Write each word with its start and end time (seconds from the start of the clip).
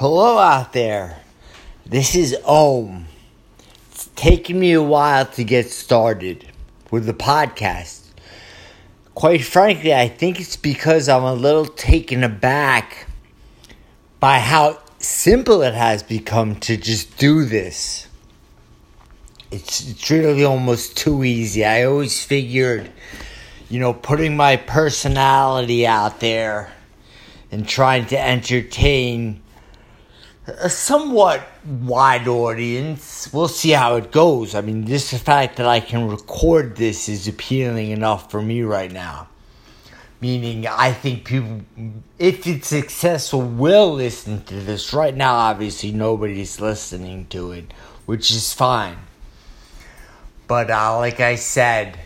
Hello 0.00 0.38
out 0.38 0.72
there. 0.72 1.18
This 1.84 2.14
is 2.14 2.34
Ohm. 2.46 3.04
It's 3.92 4.06
taken 4.16 4.58
me 4.58 4.72
a 4.72 4.82
while 4.82 5.26
to 5.26 5.44
get 5.44 5.68
started 5.68 6.46
with 6.90 7.04
the 7.04 7.12
podcast. 7.12 8.06
Quite 9.14 9.44
frankly, 9.44 9.92
I 9.92 10.08
think 10.08 10.40
it's 10.40 10.56
because 10.56 11.06
I'm 11.06 11.24
a 11.24 11.34
little 11.34 11.66
taken 11.66 12.24
aback 12.24 13.08
by 14.20 14.38
how 14.38 14.78
simple 15.00 15.60
it 15.60 15.74
has 15.74 16.02
become 16.02 16.54
to 16.60 16.78
just 16.78 17.18
do 17.18 17.44
this. 17.44 18.08
It's, 19.50 19.86
it's 19.86 20.10
really 20.10 20.44
almost 20.46 20.96
too 20.96 21.24
easy. 21.24 21.62
I 21.62 21.84
always 21.84 22.24
figured, 22.24 22.90
you 23.68 23.78
know, 23.78 23.92
putting 23.92 24.34
my 24.34 24.56
personality 24.56 25.86
out 25.86 26.20
there 26.20 26.72
and 27.52 27.68
trying 27.68 28.06
to 28.06 28.18
entertain 28.18 29.42
a 30.58 30.70
somewhat 30.70 31.46
wide 31.64 32.28
audience. 32.28 33.32
We'll 33.32 33.48
see 33.48 33.70
how 33.70 33.96
it 33.96 34.10
goes. 34.10 34.54
I 34.54 34.60
mean, 34.60 34.86
just 34.86 35.10
the 35.10 35.18
fact 35.18 35.56
that 35.56 35.66
I 35.66 35.80
can 35.80 36.08
record 36.08 36.76
this 36.76 37.08
is 37.08 37.28
appealing 37.28 37.90
enough 37.90 38.30
for 38.30 38.42
me 38.42 38.62
right 38.62 38.90
now. 38.90 39.28
Meaning, 40.20 40.66
I 40.66 40.92
think 40.92 41.24
people, 41.24 41.62
if 42.18 42.46
it's 42.46 42.68
successful, 42.68 43.40
will 43.40 43.94
listen 43.94 44.44
to 44.44 44.54
this. 44.54 44.92
Right 44.92 45.16
now, 45.16 45.34
obviously, 45.34 45.92
nobody's 45.92 46.60
listening 46.60 47.26
to 47.28 47.52
it, 47.52 47.72
which 48.04 48.30
is 48.30 48.52
fine. 48.52 48.98
But, 50.46 50.70
uh, 50.70 50.98
like 50.98 51.20
I 51.20 51.36
said, 51.36 51.98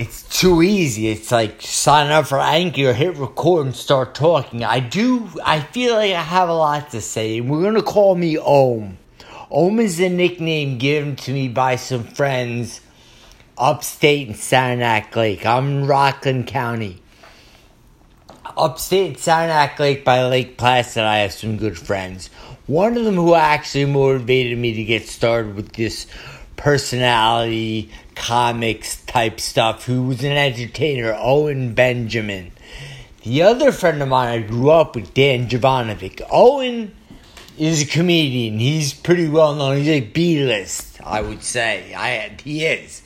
it's 0.00 0.22
too 0.22 0.62
easy. 0.62 1.08
It's 1.08 1.30
like 1.30 1.60
sign 1.60 2.10
up 2.10 2.26
for 2.26 2.38
Anchor, 2.40 2.94
hit 2.94 3.18
record, 3.18 3.66
and 3.66 3.76
start 3.76 4.14
talking. 4.14 4.64
I 4.64 4.80
do. 4.80 5.28
I 5.44 5.60
feel 5.60 5.94
like 5.94 6.14
I 6.14 6.22
have 6.22 6.48
a 6.48 6.54
lot 6.54 6.90
to 6.92 7.02
say. 7.02 7.42
We're 7.42 7.62
gonna 7.62 7.82
call 7.82 8.14
me 8.14 8.38
Ohm. 8.38 8.96
Ohm 9.50 9.78
is 9.78 10.00
a 10.00 10.08
nickname 10.08 10.78
given 10.78 11.16
to 11.16 11.32
me 11.34 11.48
by 11.48 11.76
some 11.76 12.04
friends 12.04 12.80
upstate 13.58 14.28
in 14.28 14.34
Saranac 14.34 15.14
Lake. 15.14 15.44
I'm 15.44 15.68
in 15.68 15.86
Rockland 15.86 16.46
County. 16.46 17.02
Upstate 18.56 19.18
Saranac 19.18 19.78
Lake 19.78 20.02
by 20.02 20.24
Lake 20.24 20.56
Placid, 20.56 21.02
I 21.02 21.18
have 21.18 21.32
some 21.32 21.58
good 21.58 21.78
friends. 21.78 22.28
One 22.66 22.96
of 22.96 23.04
them 23.04 23.16
who 23.16 23.34
actually 23.34 23.84
motivated 23.84 24.56
me 24.56 24.72
to 24.72 24.84
get 24.84 25.06
started 25.06 25.56
with 25.56 25.72
this 25.72 26.06
personality 26.60 27.90
comics 28.14 29.02
type 29.06 29.40
stuff 29.40 29.86
who 29.86 30.02
was 30.02 30.22
an 30.22 30.32
entertainer, 30.32 31.16
Owen 31.18 31.72
Benjamin. 31.72 32.52
The 33.22 33.42
other 33.42 33.72
friend 33.72 34.02
of 34.02 34.08
mine 34.08 34.28
I 34.28 34.46
grew 34.46 34.70
up 34.70 34.94
with, 34.94 35.14
Dan 35.14 35.48
Jovanovic. 35.48 36.20
Owen 36.30 36.94
is 37.56 37.82
a 37.82 37.86
comedian. 37.86 38.58
He's 38.58 38.92
pretty 38.92 39.26
well 39.26 39.54
known. 39.54 39.78
He's 39.78 39.88
a 39.88 40.00
B 40.00 40.44
list, 40.44 41.00
I 41.02 41.22
would 41.22 41.42
say. 41.42 41.94
I 41.94 42.36
he 42.44 42.66
is. 42.66 43.00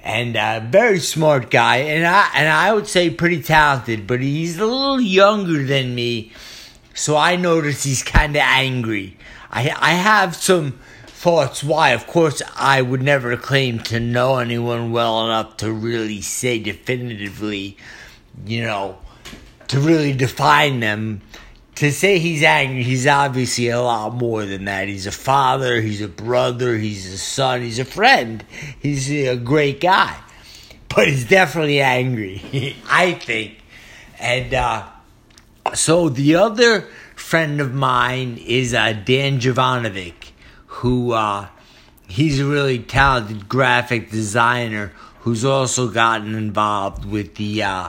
And 0.00 0.36
a 0.36 0.64
very 0.64 1.00
smart 1.00 1.50
guy, 1.50 1.78
and 1.78 2.06
I 2.06 2.30
and 2.32 2.48
I 2.48 2.72
would 2.72 2.86
say 2.86 3.10
pretty 3.10 3.42
talented, 3.42 4.06
but 4.06 4.20
he's 4.20 4.56
a 4.56 4.64
little 4.64 5.00
younger 5.00 5.64
than 5.64 5.96
me, 5.96 6.32
so 6.94 7.16
I 7.16 7.34
notice 7.34 7.82
he's 7.82 8.04
kind 8.04 8.36
of 8.36 8.42
angry. 8.42 9.16
I 9.50 9.68
I 9.70 9.90
have 9.94 10.36
some 10.36 10.78
thoughts 11.18 11.64
why. 11.64 11.90
Of 11.90 12.06
course, 12.06 12.40
I 12.54 12.80
would 12.80 13.02
never 13.02 13.36
claim 13.36 13.80
to 13.80 13.98
know 13.98 14.38
anyone 14.38 14.92
well 14.92 15.24
enough 15.24 15.56
to 15.58 15.72
really 15.72 16.20
say 16.20 16.60
definitively, 16.60 17.76
you 18.46 18.62
know, 18.62 18.98
to 19.66 19.80
really 19.80 20.12
define 20.12 20.78
them. 20.78 21.22
To 21.74 21.90
say 21.90 22.20
he's 22.20 22.44
angry, 22.44 22.84
he's 22.84 23.06
obviously 23.06 23.68
a 23.68 23.80
lot 23.80 24.14
more 24.14 24.44
than 24.44 24.66
that. 24.66 24.86
He's 24.86 25.06
a 25.06 25.12
father, 25.12 25.80
he's 25.80 26.00
a 26.00 26.08
brother, 26.08 26.76
he's 26.76 27.12
a 27.12 27.18
son, 27.18 27.62
he's 27.62 27.80
a 27.80 27.84
friend. 27.84 28.44
He's 28.80 29.10
a 29.10 29.36
great 29.36 29.80
guy. 29.80 30.16
But 30.88 31.08
he's 31.08 31.28
definitely 31.28 31.80
angry, 31.80 32.76
I 32.88 33.14
think. 33.14 33.58
And 34.20 34.54
uh, 34.54 34.86
so 35.74 36.08
the 36.08 36.36
other 36.36 36.82
friend 37.16 37.60
of 37.60 37.74
mine 37.74 38.38
is 38.38 38.72
uh, 38.72 38.92
Dan 38.92 39.40
Jovanovic 39.40 40.32
who 40.68 41.12
uh, 41.12 41.48
he's 42.06 42.40
a 42.40 42.44
really 42.44 42.78
talented 42.78 43.48
graphic 43.48 44.10
designer 44.10 44.92
who's 45.20 45.44
also 45.44 45.88
gotten 45.88 46.34
involved 46.34 47.04
with 47.04 47.34
the 47.36 47.62
uh. 47.62 47.86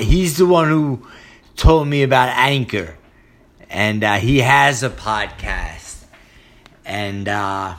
He's 0.00 0.36
the 0.36 0.46
one 0.46 0.68
who 0.68 1.06
told 1.54 1.86
me 1.86 2.02
about 2.02 2.30
Anchor, 2.30 2.96
and 3.70 4.02
uh, 4.02 4.16
he 4.16 4.40
has 4.40 4.82
a 4.82 4.90
podcast, 4.90 6.02
and 6.84 7.28
uh, 7.28 7.76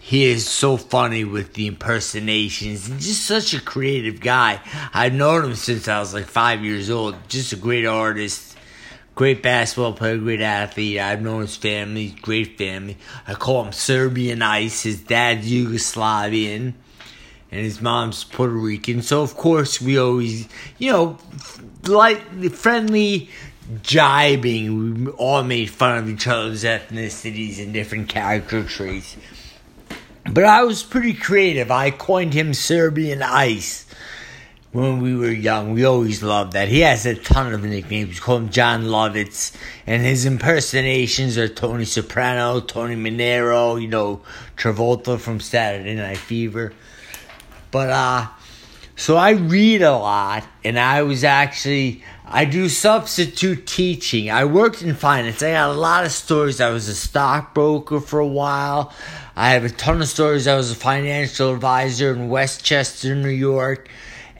he 0.00 0.26
is 0.26 0.48
so 0.48 0.76
funny 0.76 1.24
with 1.24 1.54
the 1.54 1.66
impersonations. 1.66 2.86
He's 2.86 3.06
just 3.06 3.26
such 3.26 3.52
a 3.52 3.60
creative 3.60 4.20
guy. 4.20 4.60
I've 4.94 5.12
known 5.12 5.44
him 5.44 5.54
since 5.56 5.88
I 5.88 5.98
was 5.98 6.14
like 6.14 6.26
five 6.26 6.64
years 6.64 6.88
old. 6.88 7.16
Just 7.28 7.52
a 7.52 7.56
great 7.56 7.84
artist 7.84 8.49
Great 9.14 9.42
basketball 9.42 9.92
player, 9.92 10.16
great 10.16 10.40
athlete. 10.40 10.98
I've 10.98 11.20
known 11.20 11.42
his 11.42 11.56
family, 11.56 12.14
great 12.22 12.56
family. 12.56 12.96
I 13.26 13.34
call 13.34 13.64
him 13.64 13.72
Serbian 13.72 14.40
Ice. 14.40 14.84
His 14.84 15.02
dad's 15.02 15.50
Yugoslavian, 15.50 16.72
and 17.50 17.60
his 17.60 17.82
mom's 17.82 18.24
Puerto 18.24 18.54
Rican. 18.54 19.02
So 19.02 19.22
of 19.22 19.36
course 19.36 19.80
we 19.80 19.98
always, 19.98 20.48
you 20.78 20.92
know, 20.92 21.18
like 21.86 22.22
friendly 22.52 23.28
jibing. 23.82 25.04
We 25.04 25.10
all 25.12 25.42
made 25.42 25.70
fun 25.70 25.98
of 25.98 26.08
each 26.08 26.26
other's 26.26 26.64
ethnicities 26.64 27.62
and 27.62 27.74
different 27.74 28.08
character 28.08 28.64
traits. 28.64 29.16
But 30.24 30.44
I 30.44 30.62
was 30.62 30.82
pretty 30.82 31.14
creative. 31.14 31.70
I 31.70 31.90
coined 31.90 32.34
him 32.34 32.54
Serbian 32.54 33.22
Ice 33.22 33.86
when 34.72 35.00
we 35.00 35.16
were 35.16 35.30
young. 35.30 35.72
We 35.72 35.84
always 35.84 36.22
loved 36.22 36.52
that. 36.52 36.68
He 36.68 36.80
has 36.80 37.04
a 37.06 37.14
ton 37.14 37.52
of 37.52 37.64
nicknames. 37.64 38.10
We 38.10 38.20
call 38.20 38.36
him 38.36 38.50
Jon 38.50 38.84
Lovitz. 38.84 39.56
And 39.86 40.02
his 40.02 40.24
impersonations 40.24 41.36
are 41.36 41.48
Tony 41.48 41.84
Soprano, 41.84 42.60
Tony 42.60 42.94
Manero, 42.94 43.80
you 43.80 43.88
know, 43.88 44.22
Travolta 44.56 45.18
from 45.18 45.40
Saturday 45.40 45.94
Night 45.94 46.18
Fever. 46.18 46.72
But, 47.70 47.90
uh, 47.90 48.26
so 49.00 49.16
I 49.16 49.30
read 49.30 49.80
a 49.80 49.96
lot, 49.96 50.46
and 50.62 50.78
I 50.78 51.02
was 51.04 51.24
actually, 51.24 52.04
I 52.26 52.44
do 52.44 52.68
substitute 52.68 53.66
teaching. 53.66 54.30
I 54.30 54.44
worked 54.44 54.82
in 54.82 54.94
finance. 54.94 55.42
I 55.42 55.52
got 55.52 55.70
a 55.70 55.72
lot 55.72 56.04
of 56.04 56.12
stories. 56.12 56.60
I 56.60 56.68
was 56.68 56.86
a 56.86 56.94
stockbroker 56.94 58.00
for 58.00 58.20
a 58.20 58.26
while. 58.26 58.92
I 59.34 59.52
have 59.52 59.64
a 59.64 59.70
ton 59.70 60.02
of 60.02 60.08
stories. 60.08 60.46
I 60.46 60.54
was 60.54 60.70
a 60.70 60.74
financial 60.74 61.54
advisor 61.54 62.12
in 62.12 62.28
Westchester, 62.28 63.14
New 63.14 63.30
York. 63.30 63.88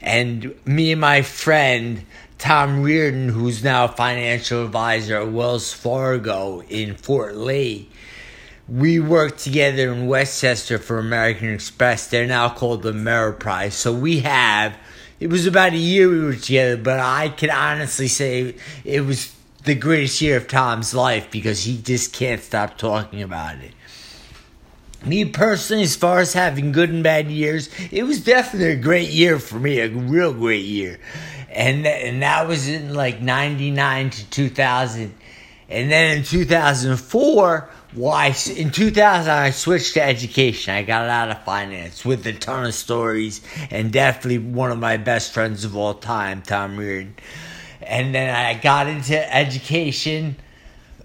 And 0.01 0.55
me 0.65 0.91
and 0.91 1.01
my 1.01 1.21
friend, 1.21 2.05
Tom 2.37 2.81
Reardon, 2.81 3.29
who's 3.29 3.63
now 3.63 3.87
financial 3.87 4.65
advisor 4.65 5.17
at 5.17 5.31
Wells 5.31 5.73
Fargo 5.73 6.61
in 6.61 6.95
Fort 6.95 7.35
Lee, 7.35 7.89
we 8.67 8.99
worked 8.99 9.39
together 9.39 9.91
in 9.91 10.07
Westchester 10.07 10.77
for 10.77 10.97
American 10.97 11.53
Express. 11.53 12.07
They're 12.07 12.25
now 12.25 12.49
called 12.49 12.83
the 12.83 12.93
Ameriprise. 12.93 13.73
So 13.73 13.93
we 13.93 14.19
have, 14.19 14.75
it 15.19 15.27
was 15.27 15.45
about 15.45 15.73
a 15.73 15.77
year 15.77 16.09
we 16.09 16.21
were 16.21 16.35
together, 16.35 16.77
but 16.77 16.99
I 16.99 17.29
can 17.29 17.51
honestly 17.51 18.07
say 18.07 18.55
it 18.83 19.01
was 19.01 19.35
the 19.65 19.75
greatest 19.75 20.21
year 20.21 20.37
of 20.37 20.47
Tom's 20.47 20.93
life 20.93 21.29
because 21.29 21.65
he 21.65 21.77
just 21.77 22.13
can't 22.13 22.41
stop 22.41 22.77
talking 22.77 23.21
about 23.21 23.57
it 23.57 23.73
me 25.05 25.25
personally, 25.25 25.83
as 25.83 25.95
far 25.95 26.19
as 26.19 26.33
having 26.33 26.71
good 26.71 26.89
and 26.89 27.03
bad 27.03 27.29
years, 27.29 27.69
it 27.91 28.03
was 28.03 28.23
definitely 28.23 28.71
a 28.71 28.75
great 28.75 29.09
year 29.09 29.39
for 29.39 29.59
me, 29.59 29.79
a 29.79 29.89
real 29.89 30.33
great 30.33 30.65
year. 30.65 30.99
And, 31.49 31.85
and 31.85 32.21
that 32.21 32.47
was 32.47 32.67
in 32.67 32.93
like 32.93 33.21
99 33.21 34.09
to 34.11 34.29
2000. 34.29 35.13
And 35.69 35.91
then 35.91 36.17
in 36.17 36.23
2004, 36.23 37.69
why 37.93 38.29
well, 38.29 38.57
in 38.57 38.71
2000 38.71 39.31
I 39.31 39.51
switched 39.51 39.95
to 39.95 40.03
education. 40.03 40.73
I 40.73 40.83
got 40.83 41.09
out 41.09 41.29
of 41.29 41.43
finance 41.43 42.05
with 42.05 42.25
a 42.25 42.33
ton 42.33 42.65
of 42.65 42.73
stories 42.73 43.41
and 43.69 43.91
definitely 43.91 44.37
one 44.37 44.71
of 44.71 44.79
my 44.79 44.97
best 44.97 45.33
friends 45.33 45.65
of 45.65 45.75
all 45.75 45.93
time, 45.95 46.41
Tom 46.41 46.77
Reardon. 46.77 47.15
And 47.81 48.15
then 48.15 48.33
I 48.33 48.53
got 48.53 48.87
into 48.87 49.35
education 49.35 50.37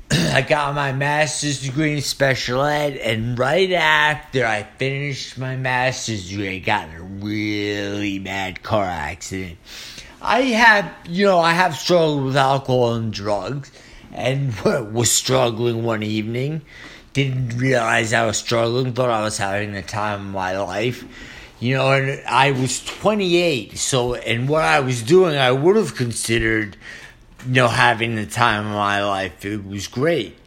I 0.11 0.43
got 0.43 0.75
my 0.75 0.93
master's 0.93 1.63
degree 1.63 1.95
in 1.95 2.01
special 2.01 2.63
ed, 2.63 2.97
and 2.99 3.37
right 3.37 3.73
after 3.73 4.47
I 4.47 4.63
finished 4.63 5.37
my 5.37 5.57
master's 5.57 6.29
degree, 6.29 6.57
I 6.57 6.59
got 6.61 6.89
in 6.89 6.95
a 6.95 7.03
really 7.03 8.21
bad 8.21 8.63
car 8.63 8.85
accident. 8.85 9.59
I 10.23 10.43
have, 10.43 10.93
you 11.09 11.27
know, 11.27 11.41
I 11.41 11.53
have 11.53 11.75
struggled 11.75 12.25
with 12.25 12.37
alcohol 12.37 12.95
and 12.95 13.13
drugs, 13.13 13.73
and 14.13 14.55
was 14.93 15.11
struggling 15.11 15.83
one 15.83 16.05
evening. 16.05 16.63
Didn't 17.13 17.59
realize 17.59 18.13
I 18.13 18.27
was 18.27 18.37
struggling, 18.37 18.93
thought 18.93 19.11
I 19.11 19.23
was 19.23 19.39
having 19.39 19.73
the 19.73 19.83
time 19.83 20.21
of 20.21 20.33
my 20.33 20.57
life. 20.57 21.05
You 21.59 21.77
know, 21.77 21.91
and 21.91 22.23
I 22.29 22.53
was 22.53 22.85
28, 22.85 23.77
so, 23.79 24.15
and 24.15 24.49
what 24.49 24.63
I 24.63 24.81
was 24.81 25.03
doing, 25.03 25.37
I 25.37 25.51
would 25.51 25.75
have 25.75 25.97
considered 25.97 26.77
you 27.45 27.53
know, 27.53 27.69
having 27.69 28.15
the 28.15 28.27
time 28.27 28.67
of 28.67 28.73
my 28.73 29.05
life. 29.05 29.45
It 29.45 29.65
was 29.67 29.87
great. 29.87 30.39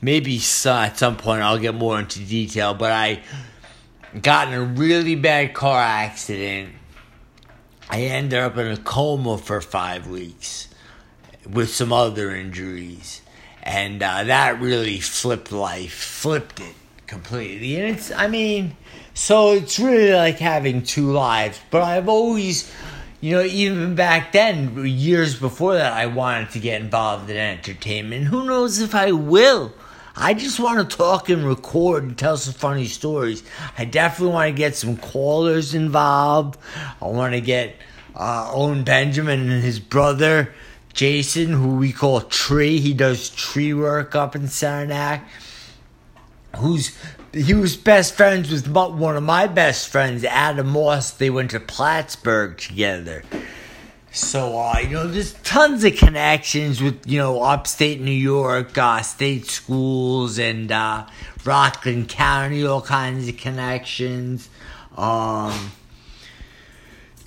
Maybe 0.00 0.36
at 0.36 0.98
some 0.98 1.16
point 1.16 1.42
I'll 1.42 1.58
get 1.58 1.74
more 1.74 1.98
into 1.98 2.20
detail, 2.20 2.74
but 2.74 2.92
I 2.92 3.20
got 4.22 4.48
in 4.48 4.54
a 4.54 4.62
really 4.62 5.16
bad 5.16 5.54
car 5.54 5.80
accident. 5.80 6.74
I 7.90 8.02
ended 8.02 8.38
up 8.38 8.56
in 8.58 8.66
a 8.68 8.76
coma 8.76 9.38
for 9.38 9.60
five 9.60 10.06
weeks 10.06 10.68
with 11.48 11.70
some 11.70 11.92
other 11.92 12.34
injuries. 12.34 13.22
And 13.62 14.02
uh, 14.02 14.24
that 14.24 14.60
really 14.60 15.00
flipped 15.00 15.52
life, 15.52 15.92
flipped 15.92 16.60
it 16.60 16.74
completely. 17.06 17.76
And 17.76 17.96
it's, 17.96 18.10
I 18.10 18.28
mean, 18.28 18.76
so 19.14 19.52
it's 19.52 19.78
really 19.78 20.12
like 20.12 20.38
having 20.38 20.82
two 20.82 21.10
lives. 21.12 21.60
But 21.70 21.82
I've 21.82 22.08
always, 22.08 22.72
you 23.20 23.32
know, 23.32 23.42
even 23.42 23.94
back 23.94 24.32
then, 24.32 24.86
years 24.86 25.38
before 25.38 25.74
that, 25.74 25.92
I 25.92 26.06
wanted 26.06 26.50
to 26.50 26.60
get 26.60 26.80
involved 26.80 27.28
in 27.30 27.36
entertainment. 27.36 28.26
Who 28.26 28.44
knows 28.44 28.80
if 28.80 28.94
I 28.94 29.12
will? 29.12 29.72
I 30.14 30.34
just 30.34 30.58
want 30.58 30.88
to 30.88 30.96
talk 30.96 31.28
and 31.28 31.46
record 31.46 32.04
and 32.04 32.18
tell 32.18 32.36
some 32.36 32.54
funny 32.54 32.86
stories. 32.86 33.42
I 33.76 33.84
definitely 33.84 34.34
want 34.34 34.48
to 34.48 34.56
get 34.56 34.76
some 34.76 34.96
callers 34.96 35.74
involved. 35.74 36.58
I 37.00 37.06
want 37.06 37.34
to 37.34 37.40
get 37.40 37.76
uh, 38.14 38.50
Owen 38.52 38.84
Benjamin 38.84 39.50
and 39.50 39.62
his 39.62 39.78
brother 39.78 40.52
Jason, 40.92 41.52
who 41.52 41.76
we 41.76 41.92
call 41.92 42.20
Tree. 42.22 42.80
He 42.80 42.92
does 42.92 43.30
tree 43.30 43.72
work 43.72 44.16
up 44.16 44.34
in 44.34 44.48
Saranac. 44.48 45.28
Who's 46.56 46.98
he 47.32 47.54
was 47.54 47.76
best 47.76 48.14
friends 48.14 48.50
with 48.50 48.68
one 48.68 49.16
of 49.16 49.22
my 49.22 49.46
best 49.46 49.88
friends, 49.88 50.24
Adam 50.24 50.68
Moss. 50.68 51.10
They 51.10 51.30
went 51.30 51.50
to 51.52 51.60
Plattsburgh 51.60 52.56
together. 52.56 53.22
So, 54.10 54.58
uh, 54.58 54.78
you 54.80 54.90
know, 54.90 55.06
there's 55.06 55.34
tons 55.34 55.84
of 55.84 55.96
connections 55.96 56.82
with, 56.82 57.06
you 57.06 57.18
know, 57.18 57.42
upstate 57.42 58.00
New 58.00 58.10
York, 58.10 58.76
uh, 58.76 59.02
state 59.02 59.46
schools, 59.46 60.38
and 60.38 60.72
uh, 60.72 61.06
Rockland 61.44 62.08
County, 62.08 62.64
all 62.64 62.80
kinds 62.80 63.28
of 63.28 63.36
connections. 63.36 64.48
Um, 64.96 65.72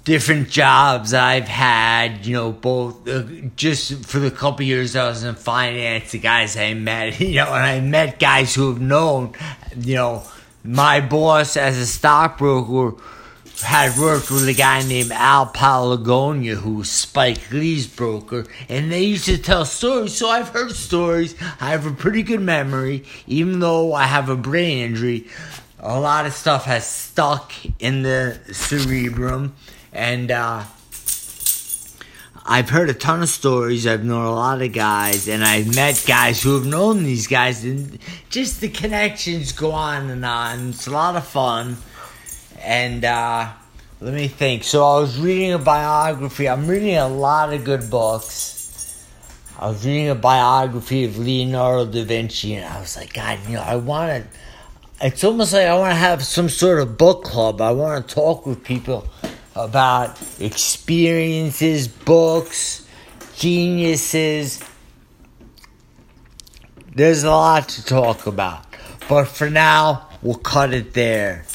different 0.04 0.50
jobs 0.50 1.14
I've 1.14 1.48
had, 1.48 2.26
you 2.26 2.34
know, 2.34 2.52
both 2.52 3.08
uh, 3.08 3.24
just 3.56 4.06
for 4.06 4.20
the 4.20 4.32
couple 4.32 4.66
years 4.66 4.96
I 4.96 5.08
was 5.08 5.24
in 5.24 5.36
finance, 5.36 6.12
the 6.12 6.20
guys 6.20 6.58
I 6.58 6.74
met, 6.74 7.20
you 7.20 7.36
know, 7.36 7.54
and 7.54 7.64
I 7.64 7.80
met 7.80 8.20
guys 8.20 8.56
who 8.56 8.70
have 8.70 8.82
known, 8.82 9.34
you 9.78 9.96
know, 9.96 10.24
my 10.64 11.02
boss 11.02 11.58
as 11.58 11.78
a 11.78 11.86
stockbroker 11.86 12.96
had 13.64 13.98
worked 13.98 14.32
with 14.32 14.48
a 14.48 14.54
guy 14.54 14.82
named 14.84 15.12
Al 15.12 15.48
Palagonia, 15.48 16.56
who 16.56 16.76
was 16.76 16.90
Spike 16.90 17.52
Lee's 17.52 17.88
broker, 17.88 18.46
and 18.70 18.92
they 18.92 19.04
used 19.04 19.26
to 19.26 19.38
tell 19.38 19.66
stories. 19.66 20.16
So 20.18 20.30
I've 20.30 20.50
heard 20.50 20.72
stories. 20.72 21.36
I 21.60 21.70
have 21.70 21.86
a 21.86 21.92
pretty 21.92 22.24
good 22.24 22.42
memory, 22.42 23.06
even 23.28 23.60
though 23.60 23.94
I 23.94 24.06
have 24.06 24.30
a 24.30 24.36
brain 24.36 24.90
injury. 24.90 25.28
A 25.80 26.00
lot 26.00 26.26
of 26.26 26.34
stuff 26.34 26.66
has 26.66 26.86
stuck 26.86 27.54
in 27.80 28.04
the 28.04 28.40
cerebrum 28.52 29.56
and 29.92 30.32
uh, 30.32 30.64
I've 32.46 32.70
heard 32.70 32.90
a 32.90 32.94
ton 32.94 33.22
of 33.22 33.30
stories. 33.30 33.86
I've 33.86 34.04
known 34.04 34.26
a 34.26 34.34
lot 34.34 34.62
of 34.62 34.74
guys, 34.74 35.28
and 35.28 35.44
I've 35.44 35.76
met 35.76 36.04
guys 36.08 36.42
who 36.42 36.56
have 36.56 36.66
known 36.66 37.04
these 37.04 37.28
guys, 37.28 37.64
and 37.64 38.00
just 38.30 38.62
the 38.62 38.70
connections 38.70 39.52
go 39.52 39.72
on 39.72 40.10
and 40.10 40.26
on. 40.26 40.70
It's 40.70 40.88
a 40.88 40.92
lot 40.92 41.16
of 41.16 41.26
fun. 41.28 41.78
And 42.60 43.06
uh, 43.06 43.52
let 44.00 44.14
me 44.16 44.28
think. 44.28 44.64
So 44.64 44.84
I 44.84 45.00
was 45.00 45.20
reading 45.20 45.54
a 45.54 45.60
biography. 45.60 46.50
I'm 46.50 46.66
reading 46.66 46.98
a 46.98 47.08
lot 47.08 47.54
of 47.54 47.64
good 47.64 47.92
books. 47.92 49.06
I 49.60 49.68
was 49.68 49.86
reading 49.86 50.10
a 50.10 50.16
biography 50.16 51.06
of 51.06 51.20
Leonardo 51.20 51.92
da 51.92 52.04
Vinci, 52.04 52.56
and 52.56 52.66
I 52.66 52.80
was 52.80 52.98
like, 52.98 53.14
God, 53.14 53.38
you 53.48 53.54
know, 53.54 53.62
I 53.62 53.76
want 53.76 54.24
to. 54.24 55.06
It's 55.06 55.24
almost 55.24 55.54
like 55.54 55.68
I 55.68 55.78
want 55.78 55.92
to 55.92 55.96
have 55.96 56.24
some 56.24 56.50
sort 56.50 56.80
of 56.80 56.98
book 56.98 57.24
club. 57.24 57.62
I 57.62 57.72
want 57.72 58.08
to 58.08 58.16
talk 58.16 58.48
with 58.48 58.64
people 58.64 59.08
about 59.56 60.18
experiences, 60.40 61.88
books, 61.88 62.88
geniuses. 63.36 64.64
There's 66.94 67.24
a 67.24 67.32
lot 67.32 67.70
to 67.70 67.86
talk 67.86 68.28
about. 68.28 68.66
But 69.08 69.26
for 69.26 69.50
now, 69.50 70.10
we'll 70.22 70.36
cut 70.36 70.74
it 70.74 70.94
there. 70.94 71.46